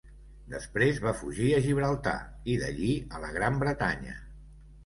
Després 0.53 1.01
va 1.03 1.13
fugir 1.19 1.51
a 1.57 1.59
Gibraltar 1.67 2.15
i 2.55 2.57
d'allí 2.65 2.91
a 3.19 3.23
la 3.27 3.31
Gran 3.39 3.61
Bretanya. 3.67 4.19